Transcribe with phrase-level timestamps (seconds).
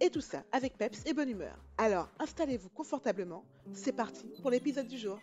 [0.00, 1.58] Et tout ça avec peps et bonne humeur.
[1.78, 5.18] Alors installez-vous confortablement, c'est parti pour l'épisode du jour.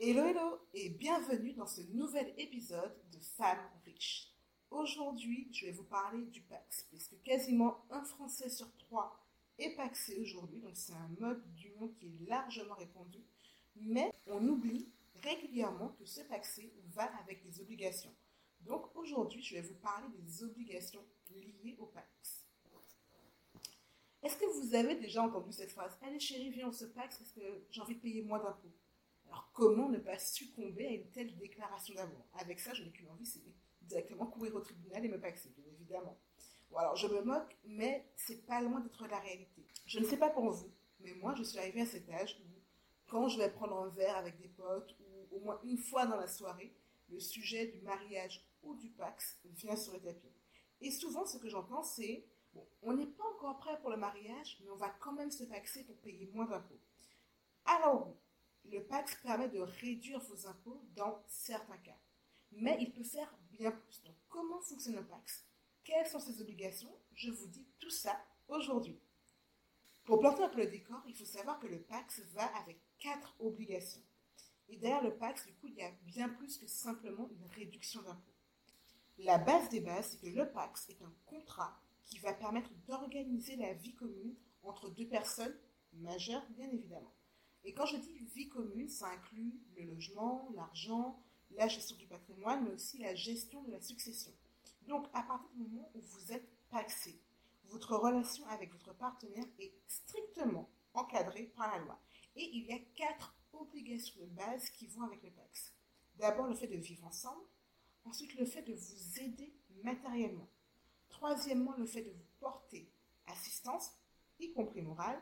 [0.00, 4.32] Hello hello et bienvenue dans ce nouvel épisode de Femmes riches.
[4.70, 9.24] Aujourd'hui, je vais vous parler du Pax, puisque quasiment un Français sur trois
[9.58, 13.24] est paxé aujourd'hui, donc c'est un mode d'union qui est largement répandu
[13.76, 14.88] mais on oublie
[15.22, 18.14] régulièrement que ce paxé va avec des obligations.
[18.66, 22.46] Donc aujourd'hui, je vais vous parler des obligations liées au Pax.
[24.22, 27.32] Est-ce que vous avez déjà entendu cette phrase Allez chérie, viens, on se Pax parce
[27.32, 28.72] que j'ai envie de payer moins d'impôts.
[29.26, 32.24] Alors comment ne pas succomber à une telle déclaration d'amour?
[32.38, 33.42] Avec ça, je n'ai qu'une envie, c'est
[33.82, 36.16] directement courir au tribunal et me paxer, bien évidemment.
[36.70, 39.66] Bon, alors je me moque, mais c'est pas loin d'être la réalité.
[39.86, 42.54] Je ne sais pas pour vous, mais moi, je suis arrivée à cet âge où
[43.06, 46.16] quand je vais prendre un verre avec des potes ou au moins une fois dans
[46.16, 46.74] la soirée,
[47.10, 50.32] le sujet du mariage ou du Pax vient sur le tapis.
[50.80, 54.58] Et souvent, ce que j'entends, c'est bon, on n'est pas encore prêt pour le mariage,
[54.62, 56.80] mais on va quand même se paxer pour payer moins d'impôts.
[57.64, 58.14] Alors
[58.64, 61.98] le Pax permet de réduire vos impôts dans certains cas,
[62.52, 64.02] mais il peut faire bien plus.
[64.04, 65.44] Donc, comment fonctionne le Pax?
[65.84, 66.94] Quelles sont ses obligations?
[67.12, 68.18] Je vous dis tout ça
[68.48, 68.98] aujourd'hui.
[70.04, 73.34] Pour planter un peu le décor, il faut savoir que le Pax va avec quatre
[73.38, 74.02] obligations.
[74.68, 78.02] Et derrière le Pax, du coup, il y a bien plus que simplement une réduction
[78.02, 78.33] d'impôts.
[79.18, 83.56] La base des bases, c'est que le Pax est un contrat qui va permettre d'organiser
[83.56, 85.56] la vie commune entre deux personnes
[85.94, 87.14] majeures, bien évidemment.
[87.64, 91.22] Et quand je dis vie commune, ça inclut le logement, l'argent,
[91.52, 94.32] la gestion du patrimoine, mais aussi la gestion de la succession.
[94.86, 97.18] Donc, à partir du moment où vous êtes paxé,
[97.66, 101.98] votre relation avec votre partenaire est strictement encadrée par la loi.
[102.36, 105.72] Et il y a quatre obligations de base qui vont avec le PAX.
[106.16, 107.44] D'abord, le fait de vivre ensemble.
[108.04, 110.48] Ensuite, le fait de vous aider matériellement.
[111.08, 112.90] Troisièmement, le fait de vous porter
[113.26, 113.92] assistance,
[114.38, 115.20] y compris morale.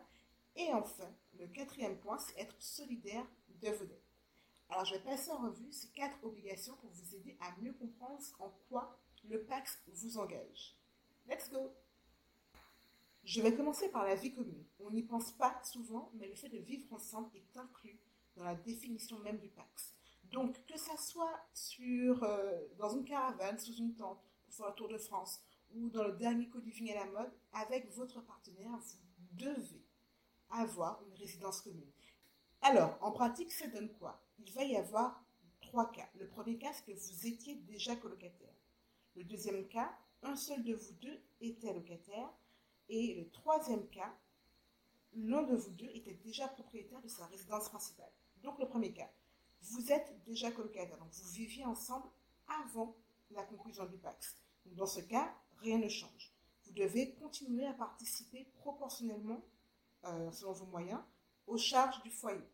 [0.56, 3.26] Et enfin, le quatrième point, c'est être solidaire
[3.60, 4.02] de vos dettes.
[4.68, 8.22] Alors, je vais passer en revue ces quatre obligations pour vous aider à mieux comprendre
[8.38, 10.76] en quoi le PAX vous engage.
[11.26, 11.72] Let's go!
[13.24, 14.64] Je vais commencer par la vie commune.
[14.80, 18.00] On n'y pense pas souvent, mais le fait de vivre ensemble est inclus
[18.36, 19.94] dans la définition même du Pax.
[20.32, 21.38] Donc, que ça soit
[21.80, 25.42] euh, dans une caravane, sous une tente, pour faire le tour de France,
[25.74, 29.84] ou dans le dernier co-living à la mode, avec votre partenaire, vous devez
[30.50, 31.92] avoir une résidence commune.
[32.62, 34.22] Alors, en pratique, ça donne quoi?
[34.38, 35.22] Il va y avoir
[35.60, 36.08] trois cas.
[36.14, 38.54] Le premier cas, c'est que vous étiez déjà colocataire.
[39.14, 42.30] Le deuxième cas, un seul de vous deux était locataire.
[42.88, 44.14] Et le troisième cas,
[45.14, 48.12] l'un de vous deux était déjà propriétaire de sa résidence principale.
[48.42, 49.10] Donc le premier cas,
[49.62, 52.08] vous êtes déjà colocataire, donc vous viviez ensemble
[52.48, 52.96] avant
[53.30, 54.36] la conclusion du Pax.
[54.66, 56.32] dans ce cas, rien ne change.
[56.64, 59.42] Vous devez continuer à participer proportionnellement,
[60.04, 61.00] euh, selon vos moyens,
[61.46, 62.44] aux charges du foyer.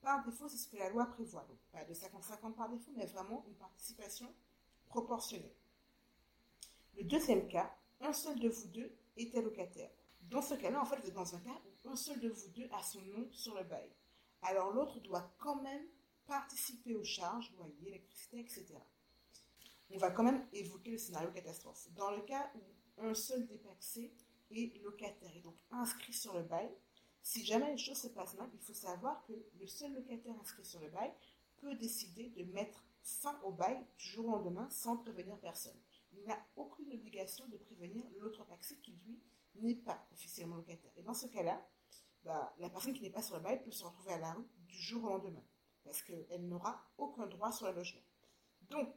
[0.00, 1.46] Par défaut, c'est ce que la loi prévoit.
[1.48, 4.32] Donc pas de 50-50 par défaut, mais vraiment une participation
[4.86, 5.54] proportionnelle.
[6.96, 9.90] Le deuxième cas, un seul de vous deux était locataire.
[10.22, 12.48] Dans ce cas-là, en fait, vous êtes dans un cas où un seul de vous
[12.48, 13.90] deux a son nom sur le bail.
[14.42, 15.84] Alors l'autre doit quand même
[16.26, 18.66] participer aux charges, loyer, électricité, etc.
[19.90, 21.88] On va quand même évoquer le scénario catastrophe.
[21.94, 24.12] Dans le cas où un seul dépaxé
[24.50, 26.70] est locataire et donc inscrit sur le bail,
[27.22, 30.64] si jamais les choses se passent mal, il faut savoir que le seul locataire inscrit
[30.64, 31.12] sur le bail
[31.56, 35.78] peut décider de mettre fin au bail du jour au lendemain sans prévenir personne
[36.16, 39.20] il n'a aucune obligation de prévenir l'autre taxi qui, lui,
[39.56, 40.90] n'est pas officiellement locataire.
[40.96, 41.66] Et dans ce cas-là,
[42.24, 44.46] bah, la personne qui n'est pas sur le bail peut se retrouver à la rue
[44.66, 45.44] du jour au lendemain,
[45.84, 48.00] parce qu'elle n'aura aucun droit sur le logement.
[48.70, 48.94] Donc,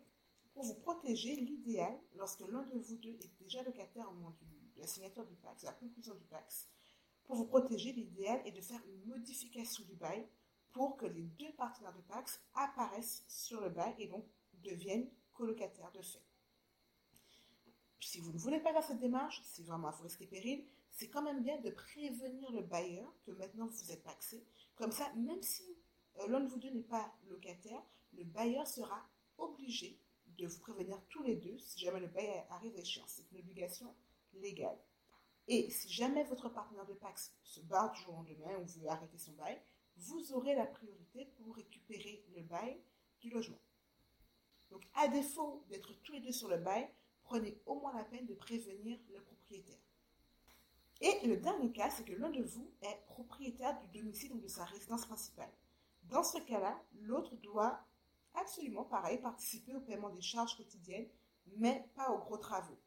[0.54, 4.81] pour vous protéger, l'idéal, lorsque l'un de vous deux est déjà locataire au moment de
[4.81, 6.68] la signature du PAX, la conclusion du PAX,
[7.25, 10.28] pour vous protéger, l'idéal est de faire une modification du bail
[10.72, 15.92] pour que les deux partenaires de PAX apparaissent sur le bail et donc deviennent colocataires
[15.92, 16.24] de fait
[18.07, 21.22] si vous ne voulez pas faire cette démarche, si vraiment vous risquez péril, c'est quand
[21.22, 24.44] même bien de prévenir le bailleur que maintenant vous êtes paxé.
[24.75, 25.77] Comme ça, même si
[26.28, 27.81] l'un de vous deux n'est pas locataire,
[28.14, 30.00] le bailleur sera obligé
[30.38, 33.10] de vous prévenir tous les deux si jamais le bail arrive à échéance.
[33.10, 33.94] C'est une obligation
[34.34, 34.78] légale.
[35.48, 38.90] Et si jamais votre partenaire de Pax se barre du jour au lendemain ou veut
[38.90, 39.62] arrêter son bail,
[39.98, 42.80] vous aurez la priorité pour récupérer le bail
[43.22, 43.60] du logement.
[44.69, 46.90] Donc, à défaut d'être tous les deux sur le bail,
[47.24, 49.80] prenez au moins la peine de prévenir le propriétaire.
[51.00, 54.48] Et le dernier cas, c'est que l'un de vous est propriétaire du domicile ou de
[54.48, 55.52] sa résidence principale.
[56.09, 57.80] Dans ce cas-là, l'autre doit
[58.33, 61.07] absolument, pareil, participer au paiement des charges quotidiennes,
[61.57, 62.77] mais pas aux gros travaux.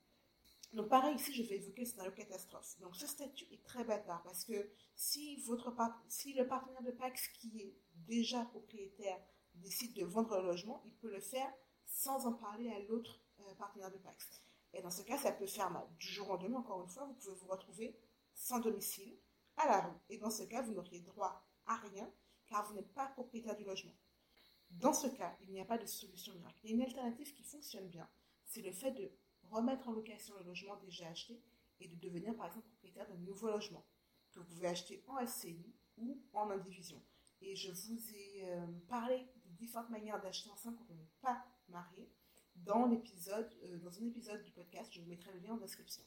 [0.72, 2.78] Donc pareil, ici, je vais évoquer le scénario catastrophe.
[2.80, 5.74] Donc ce statut est très bâtard parce que si, votre
[6.08, 7.74] si le partenaire de Pax qui est
[8.06, 9.18] déjà propriétaire
[9.56, 11.52] décide de vendre le logement, il peut le faire
[11.86, 14.42] sans en parler à l'autre euh, partenaire de Pax.
[14.72, 15.88] Et dans ce cas, ça peut faire mal.
[15.98, 17.98] Du jour au lendemain, encore une fois, vous pouvez vous retrouver
[18.34, 19.18] sans domicile,
[19.56, 19.98] à la rue.
[20.08, 22.08] Et dans ce cas, vous n'auriez droit à rien
[22.50, 23.94] car vous n'êtes pas propriétaire du logement.
[24.70, 26.58] Dans ce cas, il n'y a pas de solution miracle.
[26.62, 28.08] Il y a une alternative qui fonctionne bien.
[28.44, 29.10] C'est le fait de
[29.44, 31.40] remettre en location le logement déjà acheté
[31.80, 33.86] et de devenir par exemple propriétaire d'un nouveau logement
[34.32, 37.02] que vous pouvez acheter en SCI ou en indivision.
[37.40, 41.44] Et je vous ai euh, parlé de différentes manières d'acheter ensemble quand on n'est pas
[41.68, 42.10] marié
[42.56, 44.92] dans euh, dans un épisode du podcast.
[44.92, 46.02] Je vous mettrai le lien en description.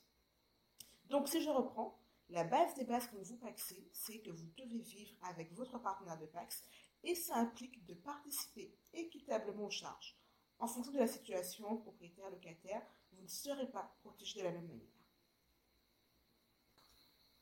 [1.05, 1.99] Donc si je reprends,
[2.29, 6.17] la base des bases quand vous paxez, c'est que vous devez vivre avec votre partenaire
[6.17, 6.63] de Pax
[7.03, 10.17] et ça implique de participer équitablement aux charges.
[10.59, 12.81] En fonction de la situation, propriétaire, locataire,
[13.11, 14.87] vous ne serez pas protégé de la même manière.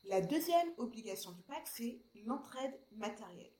[0.06, 3.54] La deuxième obligation du PAC, c'est l'entraide matérielle.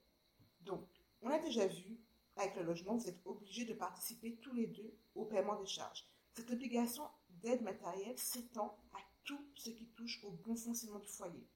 [0.62, 0.88] Donc,
[1.22, 2.00] on a déjà vu,
[2.36, 6.08] avec le logement, vous êtes obligés de participer tous les deux au paiement des charges.
[6.34, 11.48] Cette obligation d'aide matérielle s'étend à tout ce qui touche au bon fonctionnement du foyer.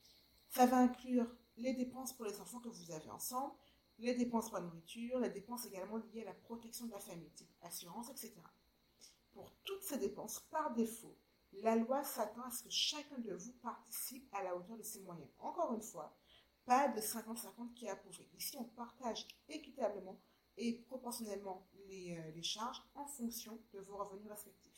[0.49, 1.27] Ça va inclure
[1.57, 3.53] les dépenses pour les enfants que vous avez ensemble,
[3.99, 7.29] les dépenses pour la nourriture, les dépenses également liées à la protection de la famille,
[7.31, 8.33] type assurance, etc.
[9.33, 11.17] Pour toutes ces dépenses, par défaut,
[11.53, 15.01] la loi s'attend à ce que chacun de vous participe à la hauteur de ses
[15.01, 15.29] moyens.
[15.39, 16.17] Encore une fois,
[16.65, 18.27] pas de 50-50 qui est approuvé.
[18.37, 20.19] Ici, on partage équitablement
[20.57, 24.74] et proportionnellement les, euh, charges en fonction de vos revenus respectifs.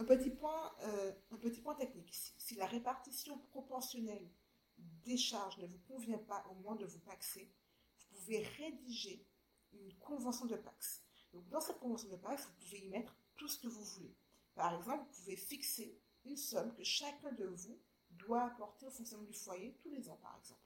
[0.00, 2.32] Un petit point, euh, un petit point technique ici.
[2.38, 4.30] Si la répartition proportionnelle
[4.78, 7.52] des charges ne vous convient pas au moins de vous paxer,
[7.98, 9.28] vous pouvez rédiger
[9.74, 11.02] une convention de Pax.
[11.34, 14.16] Donc, dans cette convention de Pax, vous pouvez y mettre tout ce que vous voulez.
[14.54, 19.26] Par exemple, vous pouvez fixer une somme que chacun de vous doit apporter au fonctionnement
[19.26, 20.62] du foyer tous les ans, par exemple.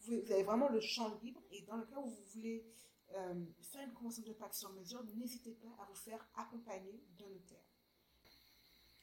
[0.00, 2.70] Vous, avez vraiment le champ libre et dans le cas où vous voulez
[3.14, 7.28] euh, faire une convention de Pax sur mesure, n'hésitez pas à vous faire accompagner d'un
[7.30, 7.65] notaire.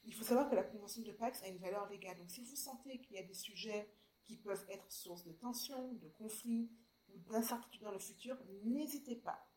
[0.05, 2.17] Il faut savoir que la convention de Pax a une valeur légale.
[2.17, 3.89] Donc, si vous sentez qu'il y a des sujets
[4.25, 6.69] qui peuvent être source de tension, de conflit,
[7.29, 9.47] d'incertitude dans le futur, n'hésitez pas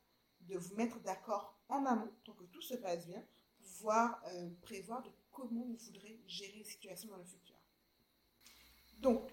[0.40, 3.22] de vous mettre d'accord en amont, pour que tout se passe bien,
[3.58, 7.56] pour pouvoir euh, prévoir de comment vous voudrez gérer les situations dans le futur.
[8.98, 9.30] Donc,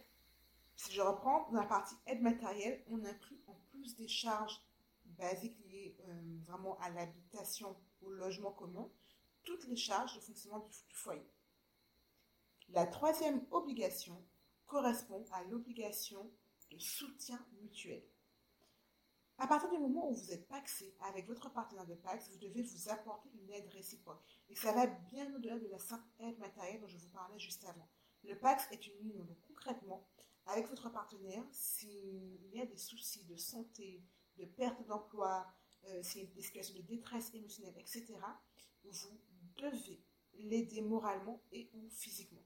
[0.75, 4.59] si je reprends, dans la partie aide matérielle, on inclut en plus des charges
[5.05, 8.89] basiques liées euh, vraiment à l'habitation, au logement commun,
[9.43, 11.29] toutes les charges de fonctionnement du foyer.
[12.69, 14.23] La troisième obligation
[14.65, 16.31] correspond à l'obligation
[16.71, 18.03] de soutien mutuel.
[19.37, 22.61] À partir du moment où vous êtes paxé avec votre partenaire de Pax, vous devez
[22.61, 24.21] vous apporter une aide réciproque.
[24.49, 27.65] Et ça va bien au-delà de la simple aide matérielle dont je vous parlais juste
[27.65, 27.87] avant.
[28.23, 29.23] Le Pax est une union.
[29.23, 30.07] Donc concrètement,
[30.45, 34.03] avec votre partenaire, s'il y a des soucis de santé,
[34.37, 35.47] de perte d'emploi,
[35.85, 38.05] euh, s'il y a des situations de détresse émotionnelle, etc.,
[38.83, 39.07] vous
[39.57, 40.03] devez
[40.35, 42.43] l'aider moralement et ou physiquement.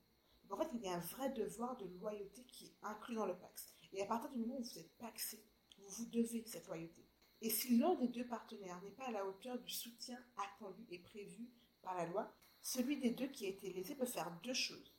[0.50, 3.38] En fait, il y a un vrai devoir de loyauté qui est inclus dans le
[3.38, 3.74] Pax.
[3.92, 5.44] Et à partir du moment où vous êtes paxé,
[5.78, 7.06] vous devez cette loyauté.
[7.42, 11.00] Et si l'un des deux partenaires n'est pas à la hauteur du soutien attendu et
[11.00, 11.50] prévu
[11.82, 14.94] par la loi, celui des deux qui a été lésé peut faire deux choses.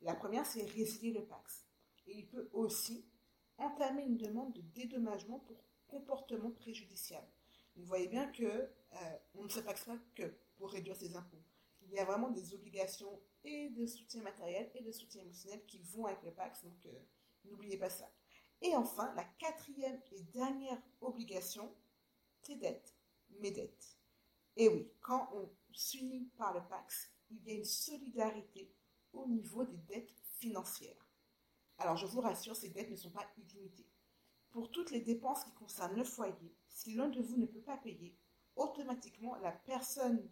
[0.00, 1.66] La première, c'est résilier le Pax.
[2.06, 3.06] Et il peut aussi
[3.58, 7.28] entamer une demande de dédommagement pour comportement préjudiciable.
[7.74, 11.42] Vous voyez bien que euh, on ne se paxe que pour réduire ses impôts.
[11.82, 15.78] Il y a vraiment des obligations et de soutien matériel et de soutien émotionnel qui
[15.78, 16.98] vont avec le Pax, donc euh,
[17.44, 18.10] n'oubliez pas ça.
[18.62, 21.72] Et enfin, la quatrième et dernière obligation,
[22.42, 22.94] c'est d'être
[23.40, 23.98] mes dettes.
[24.56, 28.72] Et oui, quand on s'unit par le Pax, il y a une solidarité
[29.12, 31.06] au niveau des dettes financières.
[31.78, 33.88] Alors je vous rassure, ces dettes ne sont pas illimitées.
[34.50, 37.76] Pour toutes les dépenses qui concernent le foyer, si l'un de vous ne peut pas
[37.76, 38.16] payer,
[38.54, 40.26] automatiquement la personne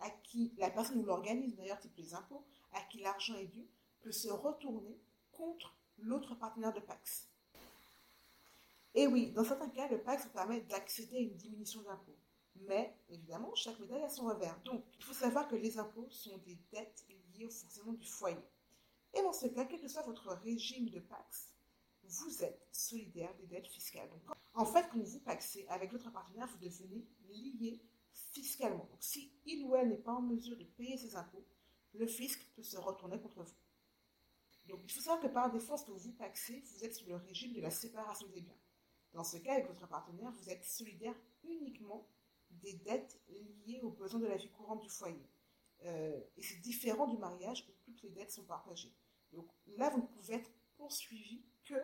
[0.00, 3.66] à qui, la personne ou l'organisme d'ailleurs, type les impôts, à qui l'argent est dû,
[4.00, 4.98] peut se retourner
[5.32, 7.28] contre l'autre partenaire de Pax.
[8.94, 12.16] Et oui, dans certains cas, le PAX permet d'accéder à une diminution d'impôts.
[12.56, 14.58] Mais, évidemment, chaque médaille a son revers.
[14.64, 18.36] Donc, il faut savoir que les impôts sont des dettes liées au fonctionnement du foyer.
[19.14, 21.52] Et dans ce cas, quel que soit votre régime de Pax,
[22.02, 24.10] vous êtes solidaire des dettes fiscales.
[24.54, 27.80] en fait, quand vous paxez avec votre partenaire, vous devenez lié
[28.32, 28.84] fiscalement.
[28.90, 31.44] Donc, si il ou elle n'est pas en mesure de payer ses impôts,
[31.94, 33.54] le fisc peut se retourner contre vous.
[34.66, 37.54] Donc, il faut savoir que par défaut, lorsque vous paxez, vous êtes sous le régime
[37.54, 38.58] de la séparation des biens.
[39.12, 42.06] Dans ce cas, avec votre partenaire, vous êtes solidaire uniquement
[42.50, 45.26] des dettes liées aux besoins de la vie courante du foyer.
[45.84, 48.92] Euh, et c'est différent du mariage où toutes les dettes sont partagées.
[49.32, 51.74] Donc là, vous ne pouvez être poursuivi que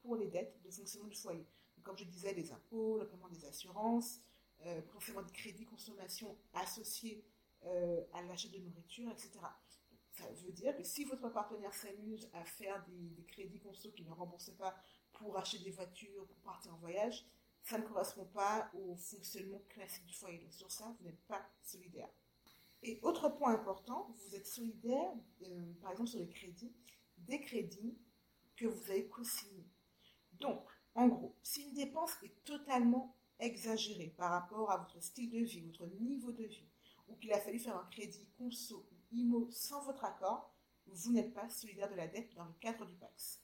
[0.00, 1.46] pour les dettes de fonctionnement du foyer.
[1.82, 4.20] comme je disais, les impôts, le paiement des assurances,
[4.66, 7.24] euh, le de crédit consommation associé
[7.64, 9.32] euh, à l'achat de nourriture, etc.
[10.12, 14.10] ça veut dire que si votre partenaire s'amuse à faire des, crédits conso qui ne
[14.10, 14.76] remboursent pas
[15.12, 17.26] pour acheter des voitures, pour partir en voyage,
[17.62, 20.50] ça ne correspond pas au fonctionnement classique du foyer.
[20.50, 22.08] Sur ça, vous n'êtes pas solidaire.
[22.82, 25.12] Et autre point important, vous êtes solidaire,
[25.42, 26.72] euh, par exemple sur les crédits,
[27.18, 27.98] des crédits
[28.56, 29.68] que vous avez co-signés.
[30.32, 35.38] Donc, en gros, si une dépense est totalement exagérée par rapport à votre style de
[35.38, 36.68] vie, votre niveau de vie,
[37.08, 40.54] ou qu'il a fallu faire un crédit conso ou IMO sans votre accord,
[40.86, 43.40] vous n'êtes pas solidaire de la dette dans le cadre du PAX.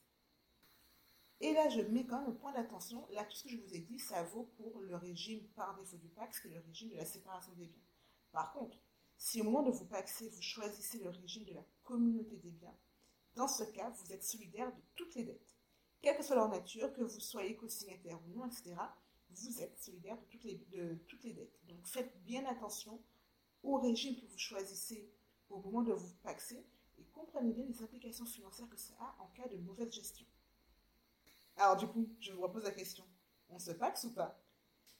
[1.40, 3.06] Et là, je mets quand même un point d'attention.
[3.10, 5.98] Là, tout ce que je vous ai dit, ça vaut pour le régime par défaut
[5.98, 7.82] du PAX, qui est le régime de la séparation des biens.
[8.32, 8.78] Par contre,
[9.18, 12.76] si au moment de vous paxer, vous choisissez le régime de la communauté des biens,
[13.34, 15.56] dans ce cas, vous êtes solidaire de toutes les dettes.
[16.00, 18.74] Quelle que soit leur nature, que vous soyez co-signataire ou non, etc.,
[19.36, 21.58] vous êtes solidaire de toutes, les, de toutes les dettes.
[21.68, 23.00] Donc faites bien attention
[23.62, 25.10] au régime que vous choisissez
[25.50, 26.64] au moment de vous paxer
[26.98, 30.26] et comprenez bien les implications financières que ça a en cas de mauvaise gestion.
[31.56, 33.04] Alors du coup, je vous repose la question,
[33.48, 34.42] on se paxe ou pas?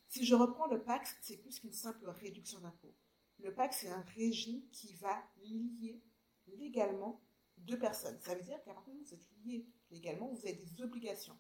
[0.09, 2.95] Si je reprends le pax, c'est plus qu'une simple réduction d'impôt.
[3.39, 6.01] Le pax, c'est un régime qui va lier
[6.47, 7.21] légalement
[7.59, 8.19] deux personnes.
[8.21, 10.81] Ça veut dire qu'à partir du moment où vous êtes liés légalement, vous avez des
[10.81, 11.37] obligations.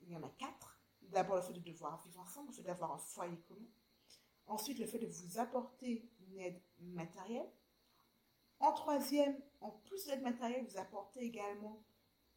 [0.00, 0.77] Il y en a quatre.
[1.12, 3.68] D'abord, le fait de devoir vivre ensemble, le fait d'avoir un foyer commun.
[4.46, 7.50] Ensuite, le fait de vous apporter une aide matérielle.
[8.60, 11.84] En troisième, en plus de l'aide matérielle, vous apportez également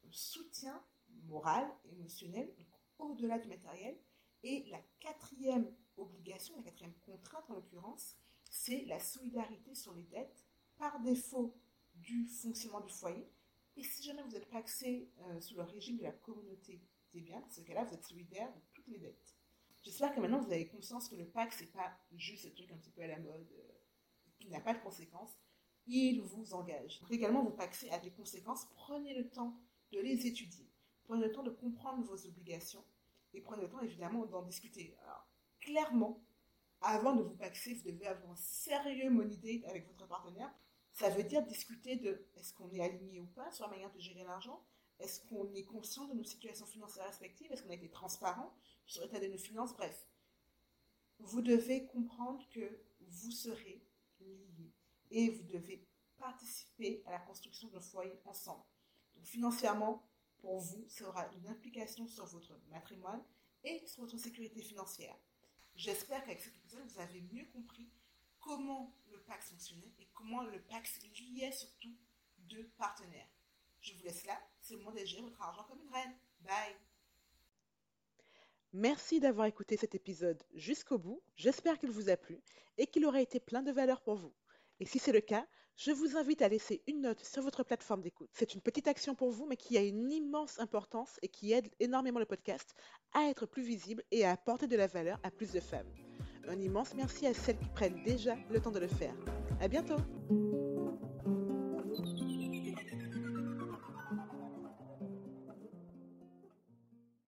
[0.06, 0.82] un soutien
[1.24, 2.54] moral, émotionnel,
[2.98, 3.98] au-delà du matériel.
[4.42, 8.16] Et la quatrième obligation, la quatrième contrainte en l'occurrence,
[8.50, 10.44] c'est la solidarité sur les dettes
[10.76, 11.56] par défaut
[11.94, 13.30] du fonctionnement du foyer.
[13.76, 17.40] Et si jamais vous êtes paxé euh, sous le régime de la communauté des biens,
[17.40, 19.36] dans ce cas-là, vous êtes solidaire de toutes les dettes.
[19.82, 22.76] J'espère que maintenant vous avez conscience que le PAC, n'est pas juste un truc un
[22.76, 23.72] petit peu à la mode, euh,
[24.38, 25.36] qui n'a pas de conséquences.
[25.86, 27.00] Il vous engage.
[27.00, 28.66] Donc également, vous paxez à des conséquences.
[28.76, 30.70] Prenez le temps de les étudier.
[31.04, 32.84] Prenez le temps de comprendre vos obligations.
[33.34, 34.96] Et prenez le temps, évidemment, d'en discuter.
[35.02, 35.26] Alors,
[35.58, 36.22] clairement,
[36.80, 40.52] avant de vous paxer, vous devez avoir un sérieux money avec votre partenaire.
[40.92, 43.98] Ça veut dire discuter de est-ce qu'on est aligné ou pas sur la manière de
[43.98, 44.62] gérer l'argent
[44.98, 47.50] Est-ce qu'on est conscient de nos situations financières respectives?
[47.50, 48.54] Est-ce qu'on a été transparent
[48.86, 49.74] sur l'état de nos finances?
[49.74, 50.06] Bref,
[51.18, 53.84] vous devez comprendre que vous serez
[54.20, 54.72] liés
[55.10, 58.64] et vous devez participer à la construction de foyer ensemble.
[59.14, 60.08] Donc financièrement,
[60.38, 63.22] pour vous, ça aura une implication sur votre matrimoine
[63.64, 65.16] et sur votre sécurité financière.
[65.74, 67.88] J'espère qu'avec cet épisode, vous avez mieux compris
[68.40, 71.96] comment le PAX fonctionnait et comment le PAX liait surtout
[72.38, 73.28] deux partenaires.
[73.82, 76.14] Je vous laisse là, c'est le moment de gérer votre argent comme une reine.
[76.40, 76.76] Bye
[78.72, 81.20] Merci d'avoir écouté cet épisode jusqu'au bout.
[81.34, 82.40] J'espère qu'il vous a plu
[82.78, 84.32] et qu'il aura été plein de valeur pour vous.
[84.78, 85.46] Et si c'est le cas,
[85.76, 88.30] je vous invite à laisser une note sur votre plateforme d'écoute.
[88.32, 91.68] C'est une petite action pour vous, mais qui a une immense importance et qui aide
[91.80, 92.74] énormément le podcast
[93.12, 95.92] à être plus visible et à apporter de la valeur à plus de femmes.
[96.46, 99.14] Un immense merci à celles qui prennent déjà le temps de le faire.
[99.60, 99.98] À bientôt!